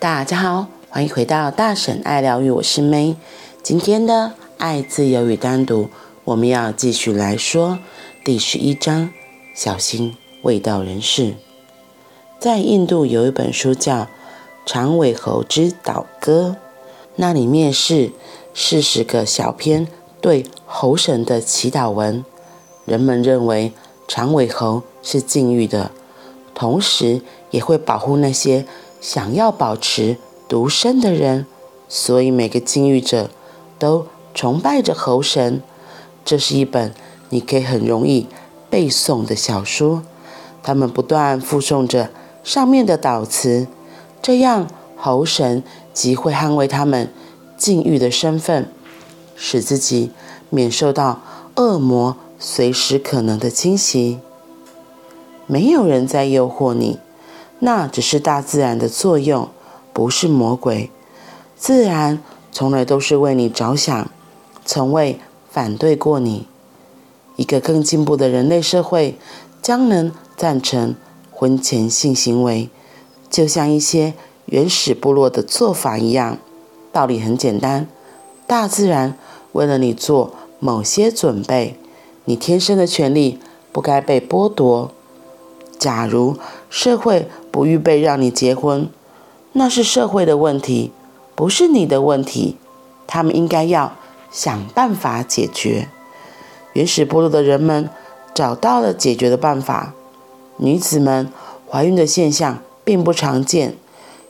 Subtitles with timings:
[0.00, 3.16] 大家好，欢迎回到大婶爱疗愈，我是 May。
[3.64, 5.88] 今天的爱、自由与单独，
[6.22, 7.80] 我们要继续来说
[8.24, 9.10] 第十一章：
[9.56, 11.34] 小心味道人士。
[12.38, 14.02] 在印度有一本书叫
[14.64, 16.54] 《长尾猴之祷歌》，
[17.16, 18.12] 那里面是
[18.54, 19.88] 四十个小篇
[20.20, 22.24] 对猴神的祈祷文。
[22.84, 23.72] 人们认为
[24.06, 25.90] 长尾猴是禁欲的，
[26.54, 27.20] 同时
[27.50, 28.64] 也会保护那些
[29.00, 30.16] 想要保持
[30.48, 31.46] 独身的人，
[31.88, 33.30] 所以每个禁欲者
[33.78, 35.62] 都崇拜着猴神。
[36.24, 36.92] 这是一本
[37.30, 38.26] 你可以很容易
[38.68, 40.02] 背诵的小书，
[40.62, 42.10] 他们不断复诵着
[42.44, 43.66] 上面的祷词，
[44.20, 44.66] 这样
[44.96, 45.62] 猴神
[45.94, 47.10] 即会捍卫他们
[47.56, 48.70] 禁欲的身份，
[49.36, 50.10] 使自己
[50.50, 51.20] 免受到
[51.56, 54.18] 恶魔随时可能的侵袭。
[55.46, 56.98] 没有人在诱惑你，
[57.60, 59.48] 那只是大自然的作用，
[59.92, 60.90] 不是魔鬼。
[61.56, 64.10] 自然从来都是为你着想，
[64.64, 65.18] 从未
[65.50, 66.46] 反对过你。
[67.36, 69.16] 一个更进步的人类社会
[69.62, 70.94] 将能赞成
[71.30, 72.68] 婚前性行为，
[73.30, 74.14] 就像一些
[74.46, 76.38] 原始部落的做法一样。
[76.92, 77.86] 道理很简单，
[78.46, 79.16] 大自然
[79.52, 81.76] 为了你做某些准备，
[82.24, 83.38] 你天生的权利
[83.72, 84.90] 不该被剥夺。
[85.78, 86.36] 假如
[86.70, 88.88] 社会不预备让你结婚，
[89.52, 90.92] 那是社会的问题，
[91.34, 92.56] 不是你的问题。
[93.06, 93.96] 他们应该要
[94.30, 95.88] 想办法解决。
[96.74, 97.88] 原始部落的人们
[98.34, 99.94] 找到了解决的办法。
[100.58, 101.32] 女子们
[101.70, 103.76] 怀孕的现象并不常见。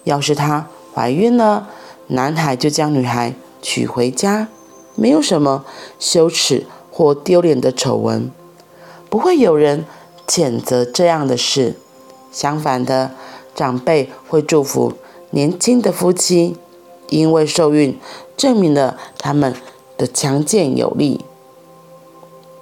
[0.05, 1.69] 要是她怀孕了，
[2.06, 4.47] 男孩就将女孩娶回家，
[4.95, 5.64] 没有什么
[5.98, 8.30] 羞耻或丢脸的丑闻，
[9.11, 9.84] 不会有人
[10.27, 11.77] 谴责这样的事。
[12.31, 13.12] 相反的，
[13.55, 14.93] 长辈会祝福
[15.31, 16.57] 年轻的夫妻，
[17.09, 17.98] 因为受孕
[18.36, 19.55] 证明了他们
[19.97, 21.25] 的强健有力，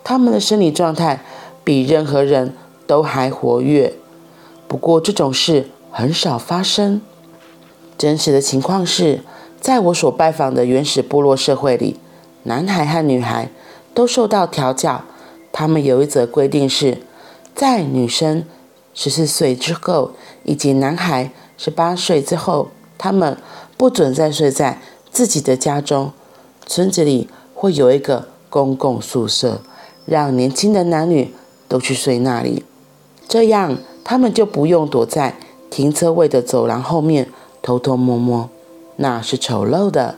[0.02, 1.22] 他们的生理状态
[1.62, 2.54] 比任何人
[2.86, 3.94] 都还活跃。
[4.68, 7.00] 不过这种事很少发生。
[7.98, 9.22] 真实的情况是，
[9.60, 11.98] 在我所拜访的原始部落社会里，
[12.42, 13.50] 男孩和女孩
[13.94, 15.04] 都受到调教。
[15.52, 16.98] 他们有一则规定是，
[17.54, 18.44] 在女生
[18.96, 20.12] 十四岁之后，
[20.42, 23.36] 以及男孩十八岁之后，他们
[23.76, 24.80] 不准再睡在
[25.12, 26.10] 自己的家中。
[26.66, 29.60] 村子里会有一个公共宿舍，
[30.06, 31.34] 让年轻的男女
[31.68, 32.64] 都去睡那里，
[33.28, 35.36] 这样他们就不用躲在
[35.70, 37.28] 停车位的走廊后面
[37.60, 38.48] 偷偷摸摸，
[38.96, 40.16] 那是丑陋的。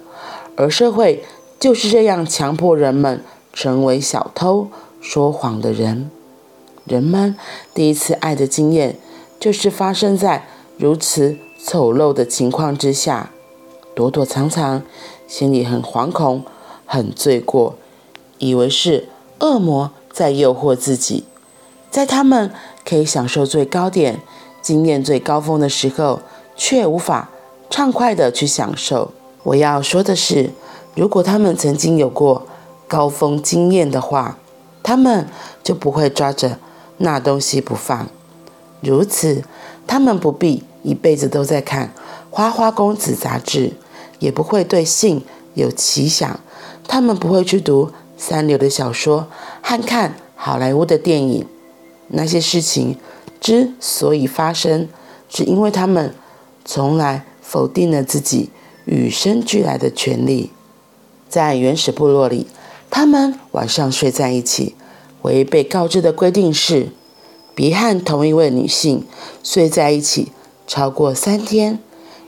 [0.54, 1.24] 而社会
[1.58, 3.22] 就是这样强迫人们
[3.52, 4.68] 成为小偷、
[5.00, 6.10] 说谎的人。
[6.88, 7.36] 人们
[7.74, 8.98] 第一次爱的经验，
[9.38, 13.30] 就是发生在如此丑陋的情况之下，
[13.94, 14.82] 躲躲藏藏，
[15.26, 16.44] 心里很惶恐、
[16.86, 17.76] 很罪过，
[18.38, 19.08] 以为是
[19.40, 21.24] 恶魔在诱惑自己。
[21.90, 22.52] 在他们
[22.84, 24.20] 可以享受最高点、
[24.62, 26.20] 经验最高峰的时候，
[26.56, 27.30] 却无法
[27.70, 29.12] 畅快的去享受。
[29.42, 30.50] 我要说的是，
[30.94, 32.46] 如果他们曾经有过
[32.86, 34.38] 高峰经验的话，
[34.82, 35.28] 他们
[35.62, 36.58] 就不会抓着。
[36.98, 38.08] 那东西不放，
[38.80, 39.42] 如此，
[39.86, 41.92] 他们不必一辈子都在看
[42.30, 43.72] 花花公子杂志，
[44.18, 46.40] 也不会对性有奇想。
[46.86, 49.28] 他们不会去读三流的小说
[49.62, 51.46] 和看好莱坞的电影。
[52.08, 52.96] 那些事情
[53.40, 54.88] 之所以发生，
[55.28, 56.14] 是因为他们
[56.64, 58.50] 从来否定了自己
[58.86, 60.50] 与生俱来的权利。
[61.28, 62.46] 在原始部落里，
[62.90, 64.74] 他们晚上睡在一起。
[65.22, 66.90] 唯一被告知的规定是，
[67.54, 69.06] 别和同一位女性
[69.42, 70.32] 睡在一起
[70.66, 71.78] 超过三天，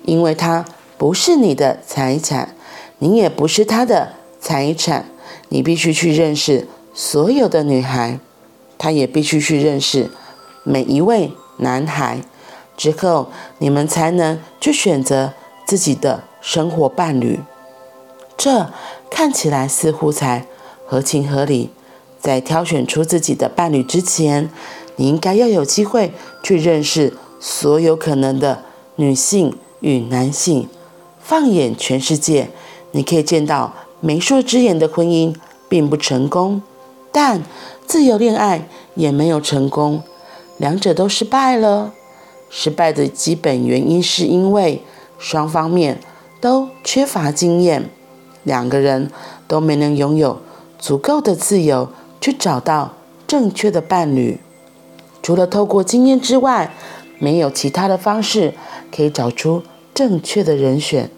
[0.05, 0.65] 因为她
[0.99, 2.56] 不是你的财产，
[2.99, 5.06] 你也不是她的财产。
[5.53, 8.21] 你必须去认识所有的女孩，
[8.79, 10.09] 她也必须去认识
[10.62, 12.20] 每一位男孩，
[12.76, 15.32] 之后你们才能去选择
[15.67, 17.41] 自己的生活伴侣。
[18.37, 18.70] 这
[19.11, 20.47] 看起来似乎才
[20.87, 21.70] 合情合理。
[22.20, 24.50] 在挑选出自己的伴侣之前，
[24.96, 26.12] 你应该要有机会
[26.43, 28.62] 去认识所有可能的
[28.96, 30.69] 女性与男性。
[31.19, 32.50] 放眼全世界，
[32.90, 35.34] 你可以见到媒妁之言的婚姻
[35.69, 36.61] 并不成功，
[37.11, 37.43] 但
[37.87, 40.02] 自由恋爱也没有成功，
[40.58, 41.94] 两者都失败了。
[42.50, 44.82] 失败的基本原因是因为
[45.19, 46.00] 双方面
[46.40, 47.88] 都缺乏经验，
[48.43, 49.11] 两个人
[49.46, 50.40] 都没能拥有
[50.78, 51.88] 足够的自由。
[52.20, 52.94] 去找到
[53.26, 54.40] 正确的伴侣，
[55.22, 56.75] 除了透过经验之外，
[57.19, 58.55] 没有其他的方式
[58.94, 59.62] 可以找出
[59.94, 61.11] 正确的人选，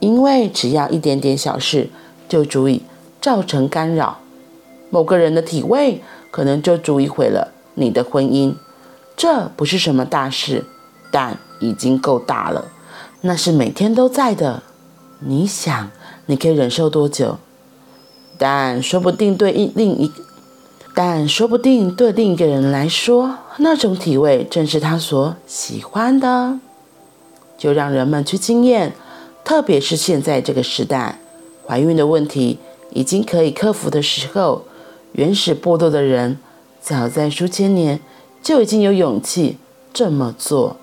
[0.00, 1.90] 因为只要一点点小事
[2.28, 2.82] 就足以
[3.20, 4.18] 造成干扰。
[4.90, 8.54] 某个人的体味可能就足以毁了你的婚姻。
[9.16, 10.64] 这不是什么大事，
[11.10, 12.72] 但已经够大了。
[13.20, 14.62] 那是每天都在的。
[15.20, 15.90] 你想，
[16.26, 17.38] 你可以忍受多久？
[18.42, 20.10] 但说不定对一另一，
[20.96, 26.58] 但说不定对另一个人来说，那种体味正是他所喜欢的。
[27.56, 28.94] 就让人们去经验，
[29.44, 31.20] 特别是现在这个时代，
[31.64, 32.58] 怀孕的问题
[32.90, 34.62] 已经可以克服的时候，
[35.12, 36.36] 原始部落的人
[36.80, 38.00] 早在数千年
[38.42, 39.56] 就已经有勇气
[39.92, 40.76] 这么做，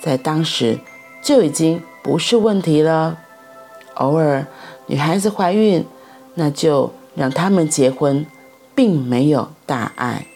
[0.00, 0.78] 在当时
[1.20, 3.18] 就已经不是问题了。
[3.94, 4.46] 偶尔
[4.86, 5.84] 女孩子怀孕，
[6.36, 8.24] 那就让他们结婚，
[8.74, 10.26] 并没有大碍。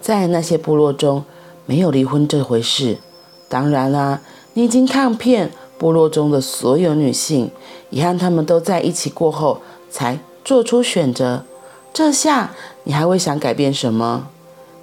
[0.00, 1.24] 在那些部落中，
[1.66, 2.98] 没有离婚这回事。
[3.48, 4.20] 当然啦，
[4.54, 7.50] 你已经看遍部落中的所有女性，
[7.90, 9.60] 遗憾她们都在一起过后
[9.90, 11.44] 才做出选择。
[11.92, 12.52] 这下
[12.82, 14.28] 你还会想改变什么？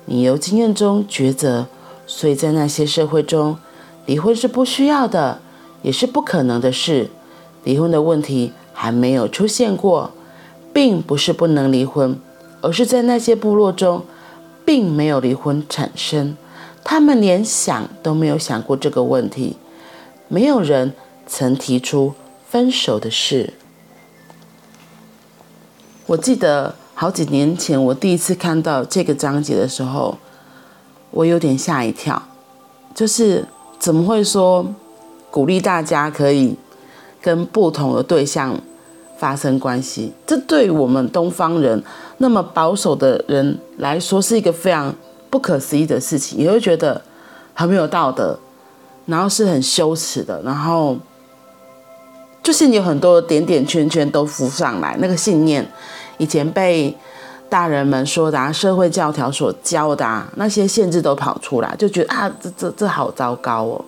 [0.05, 1.67] 你由经验中抉择，
[2.07, 3.57] 所以在那些社会中，
[4.05, 5.39] 离婚是不需要的，
[5.81, 7.09] 也是不可能的事。
[7.63, 10.11] 离婚的问题还没有出现过，
[10.73, 12.19] 并不是不能离婚，
[12.61, 14.03] 而是在那些部落中，
[14.65, 16.35] 并没有离婚产生。
[16.83, 19.57] 他们连想都没有想过这个问题，
[20.27, 20.93] 没有人
[21.27, 22.13] 曾提出
[22.47, 23.53] 分手的事。
[26.07, 26.75] 我记得。
[26.93, 30.15] 好几年前，我第一次看到这个章节的时候，
[31.09, 32.21] 我有点吓一跳。
[32.93, 33.43] 就是
[33.79, 34.63] 怎么会说
[35.31, 36.55] 鼓励大家可以
[37.19, 38.55] 跟不同的对象
[39.21, 40.11] 发生关系？
[40.25, 41.79] 这对我们东方人
[42.17, 44.91] 那么保守的人来说，是一个非常
[45.29, 46.99] 不可思议的事情，也会觉得
[47.53, 48.39] 很没有道德，
[49.05, 50.97] 然后是很羞耻的，然后
[52.41, 55.63] 就是你有很多点点圈圈都浮上来，那个信念。
[56.17, 56.97] 以前被
[57.47, 63.85] 大人们说的啊，社会教条所教的啊，那些限制都跑出来，就觉得啊，这这这好糟糕哦。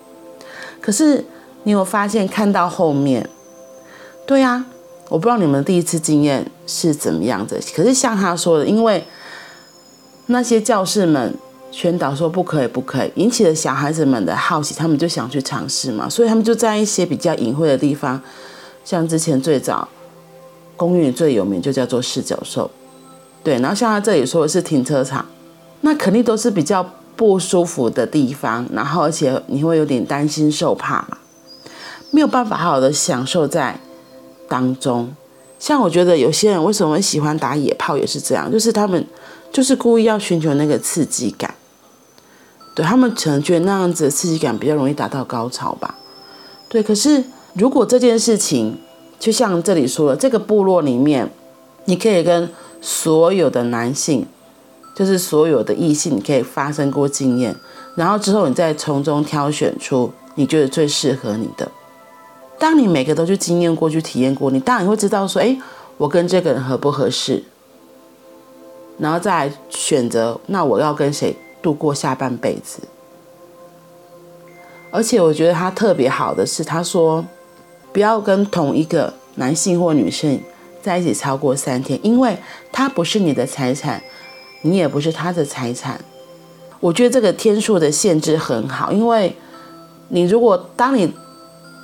[0.80, 1.24] 可是
[1.64, 3.28] 你有发现，看到后面，
[4.24, 4.64] 对呀，
[5.08, 7.60] 我不知道你们第一次经验是怎么样子。
[7.74, 9.04] 可是像他说的，因为
[10.26, 11.34] 那些教士们
[11.70, 18.20] 宣导说不可以不可以，引起了小孩子们的好奇，他们就想去尝试嘛，所以他们就在一些比较隐晦的地方，
[18.84, 19.88] 像之前最早。
[20.76, 22.68] 公寓最有名就叫做四角兽，
[23.44, 25.24] 对，然后像他这里说的是停车场，
[25.82, 26.84] 那肯定都是比较
[27.14, 31.18] 不舒服的地方，然后而且你会有点担心受怕嘛，
[32.10, 33.78] 没有办法好好的享受在
[34.54, 35.12] 当中。
[35.58, 39.04] 像我觉得有些人为什么喜欢打野炮也是这样，就是他们
[39.50, 41.52] 就是故意要寻求那个刺激感，
[42.76, 45.96] 对，他们可能觉得那样子的刺激感比较容易达到高潮吧，
[46.68, 46.82] 对。
[46.82, 47.24] 可是
[47.54, 48.78] 如果这件事情，
[49.18, 51.30] 就像这里说的，这个部落里面，
[51.86, 52.48] 你可以跟
[52.80, 54.26] 所有的男性，
[54.94, 57.56] 就是所有的异性，你可以发生过经验，
[57.96, 61.66] 然后之后你再从中挑选出你觉得最适合你的。
[62.58, 65.56] 当你每个都去经验过去体验过，你当然会知道说，哎，
[65.96, 67.42] 我跟这个人合不合适，
[68.98, 72.80] 然后再选择，那我要跟谁度过下半辈子。
[74.90, 77.24] 而且我觉得他特别好的是，他说。
[77.92, 80.42] 不要跟同一个男性或女性
[80.82, 82.36] 在一起超过三天，因为
[82.72, 84.02] 他不是你的财产，
[84.62, 86.04] 你也不是他的财产。
[86.80, 89.36] 我觉得这个天数的限制很好，因为
[90.08, 91.14] 你如果当你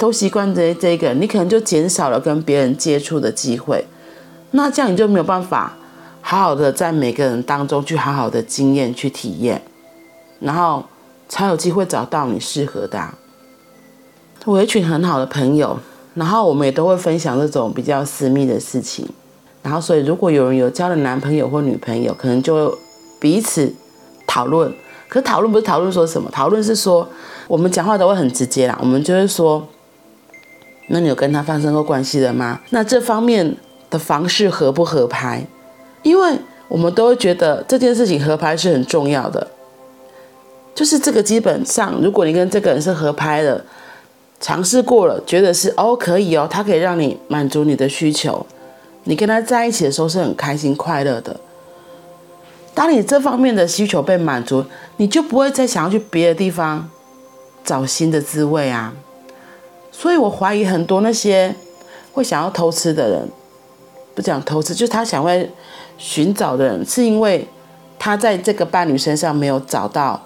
[0.00, 3.84] 都习惯这这个，你可能就减少了跟别人接触的机会，
[4.52, 5.76] 那这样你就没有办法
[6.22, 9.60] 好好的在每个人当中去好好的经验去体验，
[10.40, 10.84] 然后
[11.28, 13.14] 才有机会找到你适合的啊。
[14.46, 15.78] 我有一群很好的朋友。
[16.12, 19.08] 然后我们也都会分享这种比较私密的事情，
[19.62, 22.76] 然后所以如果有人有交了男朋友或女朋友，可能就
[23.20, 23.72] 彼此
[24.26, 24.74] 讨论。
[25.08, 27.08] 可讨论不是讨论说什么，讨论是说
[27.46, 28.76] 我们讲话都会很直接啦。
[28.80, 29.64] 我们就是说，
[30.90, 32.60] 那你有跟他发生过关系的吗？
[32.70, 33.56] 那这方面
[33.88, 35.44] 的方式合不合拍？
[36.02, 39.48] 因为我们都会觉得这件事情合拍是很重要的。
[40.74, 43.64] 就是这个基本上，如果你跟这个人是合拍的。
[44.42, 48.46] 尝试过了，觉得是哦，可以哦，他可以让你满足你的需求，
[49.04, 51.38] 你跟他在一起的时候是很开心快乐的。
[52.72, 54.64] 当你这方面的需求被满足，
[54.96, 56.88] 你就不会再想要去别的地方
[57.62, 58.94] 找新的滋味啊。
[60.00, 61.54] 所以我怀疑很多那些
[62.14, 63.28] 会想要偷吃的人，
[64.14, 65.50] 不讲偷吃，就是他想会
[65.98, 67.46] 寻找的人，是因为
[67.98, 70.18] 他在这个伴侣身上没有找到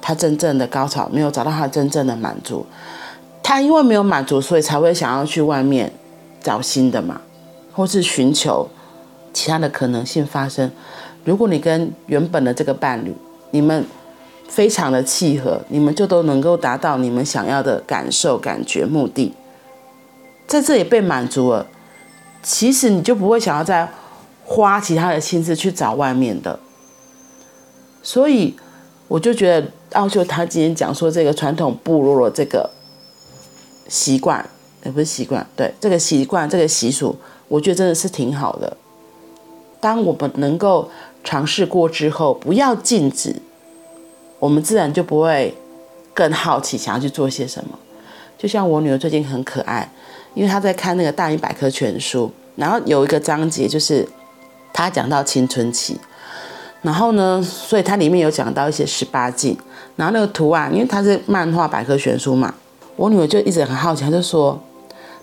[0.00, 2.64] 他真正的高潮，没有找到他真正的满足。
[3.42, 5.92] 他因为没有满足，所以才会想要去外面
[6.42, 7.20] 找新的嘛，
[7.74, 8.66] 或是寻求
[9.34, 10.70] 其他的可能性发生。
[11.24, 13.14] 如果你跟原本的这个伴侣，
[13.50, 13.84] 你们
[14.48, 19.32] 非常的契合，你们就都能够达到你们想要的感受、感觉、目的，
[20.46, 21.66] 在这里被满足了，
[22.42, 23.88] 其实你就不会想要再
[24.44, 26.58] 花其他的心思去找外面的。
[28.02, 28.56] 所以
[29.06, 32.70] 我就觉得奥修他今天讲说这个传统部落的这个
[33.86, 34.44] 习惯，
[34.84, 37.14] 也不是习惯，对，这个习惯、这个习俗，
[37.48, 38.76] 我觉得真的是挺好的。
[39.80, 40.90] 当我们能够
[41.22, 43.36] 尝试过之后，不要禁止，
[44.38, 45.54] 我们自然就不会
[46.14, 47.78] 更好奇，想要去做些什么。
[48.36, 49.90] 就像我女儿最近很可爱，
[50.34, 52.26] 因为她在看那个《大英百科全书》，
[52.56, 54.08] 然后有一个章节就是
[54.72, 55.98] 她讲到青春期，
[56.82, 59.58] 然后呢，所以它里面有讲到一些十八禁，
[59.96, 62.54] 然后那个图案，因为它是漫画百科全书嘛，
[62.94, 64.60] 我女儿就一直很好奇，她就说：“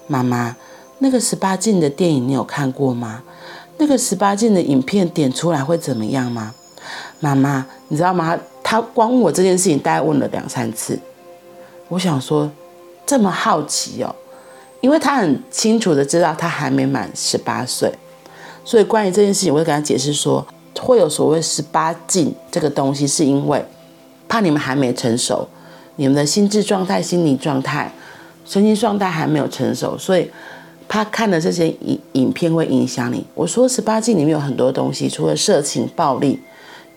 [0.07, 0.55] 妈妈，
[0.99, 3.23] 那个十八禁的电影你有看过吗？”
[3.77, 6.53] 那个十八禁的影片点出来会怎么样吗？
[7.21, 8.37] 妈妈，你知道吗？
[8.67, 10.97] 他光问我这件事情，大概问了两三次。
[11.87, 12.49] 我想说，
[13.05, 14.15] 这么好奇哦，
[14.81, 17.93] 因为他很清楚的知道他还没满十八岁，
[18.63, 20.43] 所以关于这件事情，我就跟他解释说，
[20.79, 23.63] 会有所谓十八禁这个东西，是因为
[24.27, 25.47] 怕你们还没成熟，
[25.97, 27.93] 你们的心智状态、心理状态、
[28.47, 30.27] 身心状态还没有成熟，所以。
[30.87, 33.25] 他看的这些影影片会影响你。
[33.33, 36.39] 我说十八禁里面有很多东西，除了色情、暴力，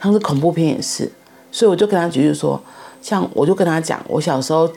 [0.01, 1.11] 像是恐怖片也是。
[1.59, 2.61] 所以我就跟他举例说，
[3.03, 4.71] 像我就跟他讲，我小时候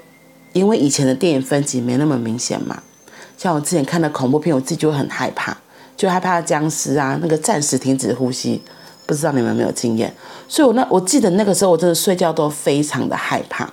[0.51, 2.81] 因为以前的电影分级没那么明显嘛，
[3.38, 5.55] 像我之前看的恐怖片，我自己就会很害怕，
[5.95, 8.59] 就害怕僵尸啊，那个暂时停止呼吸，
[9.05, 10.11] 不知道你们有没有经验？
[10.47, 13.71] 所以我那我记得那个时候我真的睡觉都非常的害怕，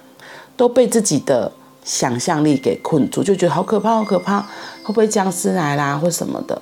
[0.55, 1.50] 都被自己的。
[1.85, 4.41] 想象力给困住，就觉得好可怕，好可怕，
[4.83, 6.61] 会不会僵尸来啦，或什么的？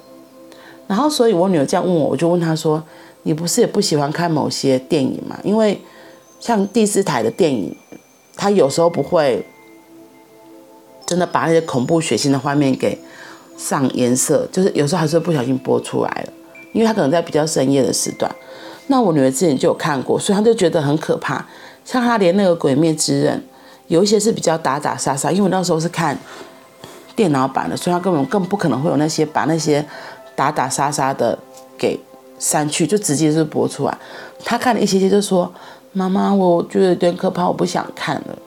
[0.87, 2.81] 然后，所以我女儿这样问我，我就问她说
[3.25, 5.37] ：“你不是也不喜欢看某些电影吗？
[5.43, 5.83] 因为
[6.41, 7.75] 像第四台的电影，
[8.37, 9.45] 它有时候不会
[11.07, 12.99] 真的把那些恐怖血腥的画面给
[13.57, 16.33] 上颜色，就是有时候还是不小心播出来了，
[16.73, 18.31] 因为他可能在比较深夜的时段。
[18.89, 21.45] 那我女儿之前就有看过，所以她就觉得很可怕，
[21.85, 23.39] 像她连那个《鬼灭之刃》。
[23.89, 26.19] 有一些是比较打打杀杀，因为我那时候是看
[27.15, 29.87] 电脑版的，所以他根本更不可能会有那些把那些
[30.35, 31.39] 打打杀杀的
[31.79, 31.97] 给
[32.37, 33.99] 删去，就直接是播出来。
[34.45, 35.53] 他看了一些些，就说
[35.97, 38.39] ：“妈妈，我觉得有点可怕，我不想看了。”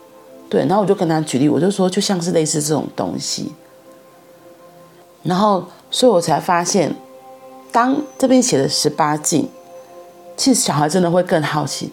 [0.48, 3.51] 对，然后我就跟他举例，我就说，就像是类似这种东西。
[5.24, 6.96] 然后，所以我才发现，
[7.72, 9.50] 当这边写的十八禁，
[10.38, 11.91] 其实小孩真的会更好奇，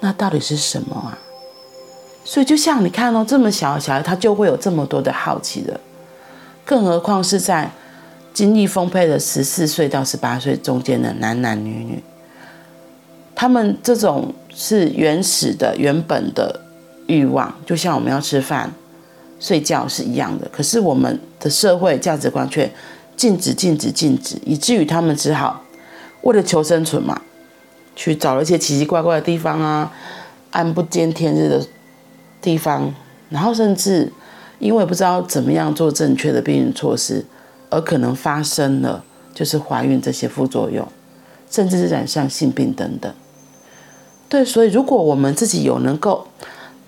[0.00, 1.18] 那到底是什么啊？
[2.24, 5.78] 所以就像你看哦，这么小的小孩，他就会有这么多的好奇的，
[6.64, 7.70] 更何况是在
[8.32, 12.02] 精力丰沛的十四岁到十八岁中间的男男女女，
[13.34, 16.60] 他们这种是原始的、原本的
[17.06, 18.72] 欲望，就像我们要吃饭、
[19.40, 20.48] 睡觉是一样的。
[20.52, 22.70] 可是我们的社会价值观却
[23.16, 25.62] 禁止、禁止、禁止，以至于他们只好
[26.22, 27.20] 为了求生存嘛，
[27.94, 29.92] 去找了一些奇奇怪怪的地方啊，
[30.50, 31.66] 暗不见天日的。
[32.42, 32.94] 地方，
[33.30, 34.12] 然后甚至
[34.58, 37.24] 因为不知道怎么样做正确的避孕措施，
[37.70, 40.86] 而可能发生了就是怀孕这些副作用，
[41.50, 43.10] 甚至是染上性病等等。
[44.28, 46.26] 对，所以如果我们自己有能够，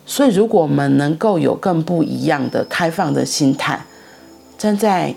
[0.04, 3.84] 所以如果我们能够有更不一样的开放的心态，
[4.58, 5.14] 站在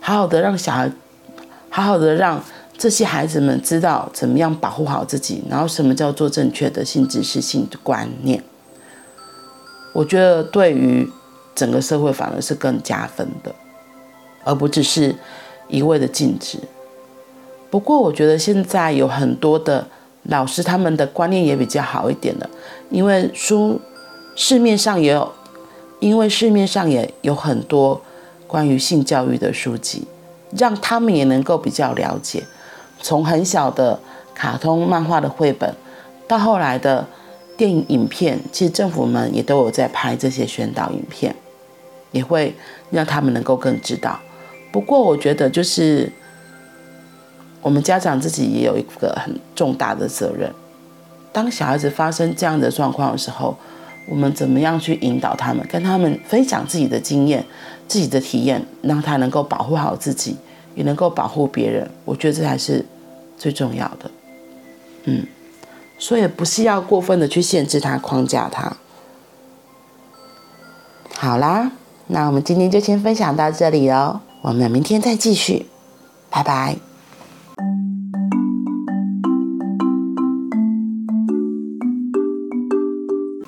[0.00, 0.90] 好好的让小孩，
[1.70, 2.42] 好好的让。
[2.80, 8.40] 这些孩子们知道怎么样保护好自己，然后什么叫做正确的性知识、性的观念。
[9.92, 11.10] 我觉得对于
[11.56, 13.52] 整个社会反而是更加分的，
[14.44, 15.16] 而不只是
[15.66, 16.60] 一味的禁止。
[17.70, 19.86] 不过我觉得现在有很多的
[20.24, 22.48] 老师，他们的观念也比较好一点了，
[22.90, 23.80] 因为书
[24.34, 25.32] 市面上也有，
[26.00, 28.00] 因为市面上也有很多
[28.46, 30.06] 关于性教育的书籍，
[30.56, 32.42] 让他们也能够比较了解。
[33.00, 33.98] 从很小的
[34.34, 35.74] 卡通漫画的绘本，
[36.26, 37.06] 到后来的
[37.56, 41.34] 电影影片，其实政府们也都有在拍这些宣导影片，
[42.12, 42.54] 也会
[42.90, 44.18] 让他们能够更知道。
[44.72, 46.10] 不过，我觉得就是
[47.62, 50.52] 我们家长自己也有一个很重大的责任。
[51.32, 53.56] 当小孩子发生这样的状况的时候，
[54.08, 57.44] 我们怎么样去引导他们，跟他们分享自己的经验、
[57.86, 60.36] 自己的体验，让他能够保护好自己。
[60.74, 62.86] 也能够保护别人，我觉得这才是
[63.36, 64.08] 最重要的。
[65.06, 65.26] 嗯，
[65.98, 68.76] 所以不是要过分的去限制他、框架他。
[71.16, 71.72] 好啦，
[72.06, 75.66] 那我们今天就先分享到这里哦，我们明天再继续，
[76.30, 76.87] 拜拜。